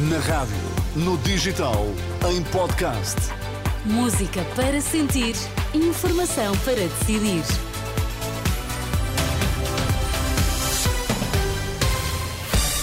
[0.00, 0.54] Na rádio,
[0.94, 1.84] no digital,
[2.30, 3.16] em podcast.
[3.84, 5.34] Música para sentir,
[5.74, 7.42] informação para decidir.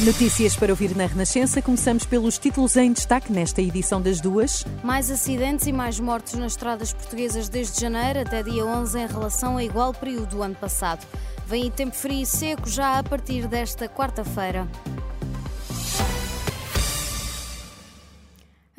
[0.01, 1.61] Notícias para ouvir na Renascença.
[1.61, 4.65] Começamos pelos títulos em destaque nesta edição das duas.
[4.83, 9.53] Mais acidentes e mais mortos nas estradas portuguesas desde janeiro até dia 11 em relação
[9.53, 11.07] ao igual período do ano passado.
[11.47, 14.67] Vem tempo frio e seco já a partir desta quarta-feira.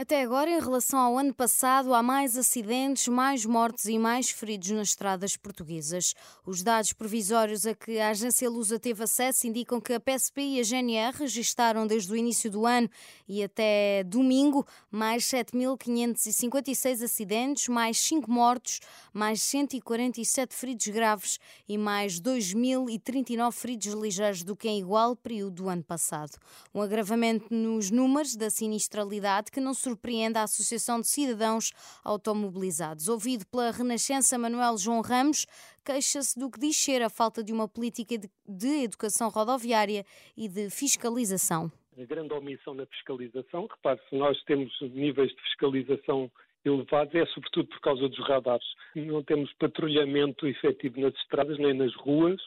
[0.06, 4.70] Até agora, em relação ao ano passado, há mais acidentes, mais mortes e mais feridos
[4.70, 6.15] nas estradas portuguesas.
[6.46, 10.60] Os dados provisórios a que a agência Lusa teve acesso indicam que a PSP e
[10.60, 12.88] a GNR registaram desde o início do ano
[13.27, 18.79] e até domingo mais 7.556 acidentes, mais 5 mortos,
[19.12, 25.68] mais 147 feridos graves e mais 2.039 feridos ligeiros do que em igual período do
[25.68, 26.38] ano passado.
[26.73, 31.73] Um agravamento nos números da sinistralidade que não se surpreende a Associação de Cidadãos
[32.04, 33.09] Automobilizados.
[33.09, 35.46] Ouvido pela Renascença, Manuel João Ramos
[35.84, 38.15] queixa-se do que diz ser a falta de uma política
[38.46, 40.04] de, educação rodoviária
[40.37, 41.73] e de fiscalização.
[41.98, 46.30] A grande omissão na fiscalização, repare, se nós temos níveis de fiscalização
[46.65, 48.66] elevados é sobretudo por causa dos radares.
[48.95, 52.40] Não temos patrulhamento efetivo nas estradas nem nas ruas,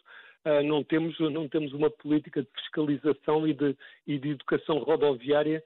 [0.46, 5.64] ah, não temos, não temos uma política de fiscalização e de, e de educação rodoviária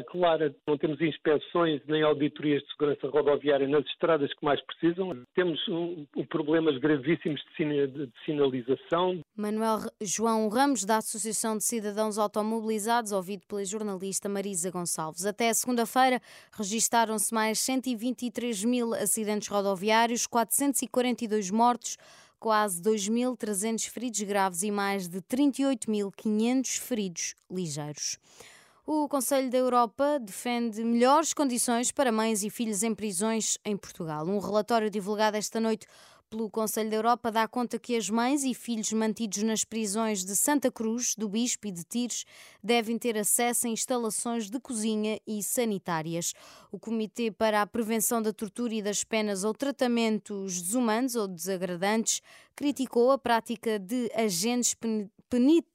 [0.00, 0.54] clara.
[0.66, 5.10] Não temos inspeções nem auditorias de segurança rodoviária nas estradas que mais precisam.
[5.34, 9.20] Temos um, um problemas gravíssimos de, de sinalização.
[9.36, 15.26] Manuel João Ramos, da Associação de Cidadãos Automobilizados, ouvido pela jornalista Marisa Gonçalves.
[15.26, 16.20] Até segunda-feira
[16.52, 21.96] registaram-se mais 123 mil acidentes rodoviários, 442 mortos
[22.42, 28.18] quase 2.300 feridos graves e mais de 38.500 feridos ligeiros.
[28.84, 34.26] O Conselho da Europa defende melhores condições para mães e filhos em prisões em Portugal.
[34.26, 35.86] Um relatório divulgado esta noite
[36.28, 40.34] pelo Conselho da Europa dá conta que as mães e filhos mantidos nas prisões de
[40.34, 42.24] Santa Cruz, do Bispo e de Tires
[42.60, 46.32] devem ter acesso a instalações de cozinha e sanitárias.
[46.72, 52.20] O Comitê para a Prevenção da Tortura e das Penas ou Tratamentos Desumanos ou Desagradantes
[52.56, 54.74] criticou a prática de agentes
[55.30, 55.71] penitenciários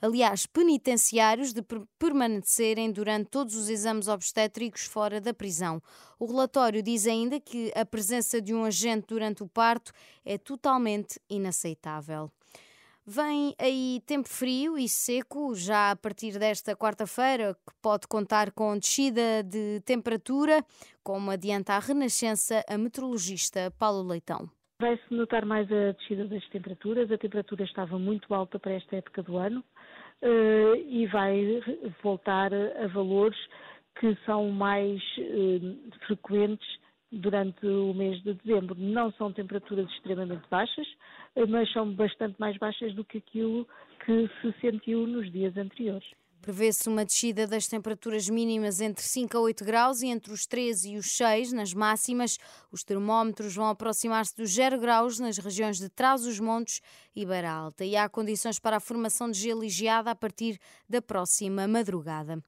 [0.00, 1.62] aliás, penitenciários, de
[1.98, 5.82] permanecerem durante todos os exames obstétricos fora da prisão.
[6.18, 9.92] O relatório diz ainda que a presença de um agente durante o parto
[10.24, 12.30] é totalmente inaceitável.
[13.06, 18.78] Vem aí tempo frio e seco, já a partir desta quarta-feira, que pode contar com
[18.78, 20.64] descida de temperatura,
[21.02, 24.48] como adianta a Renascença a meteorologista Paulo Leitão.
[24.80, 27.12] Vai-se notar mais a descida das temperaturas.
[27.12, 29.62] A temperatura estava muito alta para esta época do ano
[30.22, 31.62] uh, e vai
[32.02, 33.38] voltar a valores
[33.96, 36.66] que são mais uh, frequentes
[37.12, 38.74] durante o mês de dezembro.
[38.78, 40.88] Não são temperaturas extremamente baixas,
[41.36, 43.68] uh, mas são bastante mais baixas do que aquilo
[44.06, 46.08] que se sentiu nos dias anteriores.
[46.40, 50.92] Prevê-se uma descida das temperaturas mínimas entre 5 a 8 graus e entre os 13
[50.92, 52.38] e os 6 nas máximas.
[52.72, 56.80] Os termómetros vão aproximar-se dos 0 graus nas regiões de Trás-os-Montes
[57.14, 57.84] e Beira Alta.
[57.84, 60.58] E há condições para a formação de gelo e geada a partir
[60.88, 62.42] da próxima madrugada.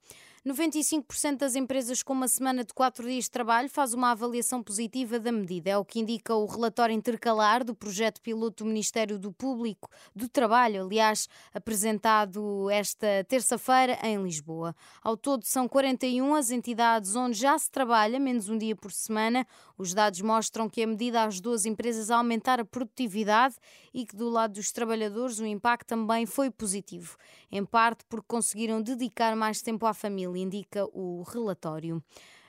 [0.45, 5.21] 95% das empresas com uma semana de quatro dias de trabalho faz uma avaliação positiva
[5.21, 5.71] da medida.
[5.71, 10.29] É o que indica o relatório intercalar do projeto piloto do Ministério do Público do
[10.29, 14.75] Trabalho, aliás, apresentado esta terça-feira em Lisboa.
[15.01, 19.47] Ao todo, são 41 as entidades onde já se trabalha menos um dia por semana.
[19.79, 23.55] Os dados mostram que a medida ajudou as empresas a aumentar a produtividade
[23.95, 27.17] e que, do lado dos trabalhadores, o impacto também foi positivo,
[27.49, 32.03] em parte porque conseguiram dedicar mais tempo à família indica o relatório.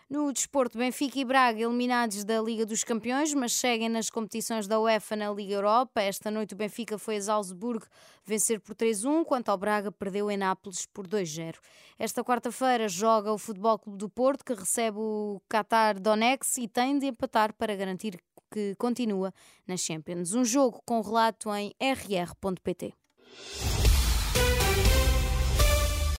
[0.09, 4.79] No desporto, Benfica e Braga eliminados da Liga dos Campeões, mas seguem nas competições da
[4.79, 6.01] UEFA na Liga Europa.
[6.01, 7.87] Esta noite o Benfica foi a Salzburgo
[8.23, 11.55] vencer por 3-1, quanto ao Braga perdeu em Nápoles por 2-0.
[11.97, 16.99] Esta quarta-feira joga o Futebol Clube do Porto, que recebe o Qatar Donex e tem
[16.99, 18.19] de empatar para garantir
[18.51, 19.33] que continua
[19.65, 20.35] na Champions.
[20.35, 22.93] Um jogo com relato em rr.pt.